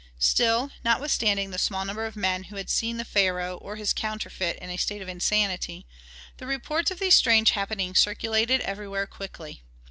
[0.17, 4.57] Still, notwithstanding the small number of men who had seen the pharaoh or his counterfeit
[4.57, 5.85] in a state of insanity,
[6.37, 9.63] the reports of these strange happenings circulated everywhere very quickly.